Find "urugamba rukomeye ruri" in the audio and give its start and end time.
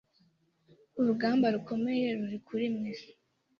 0.99-2.37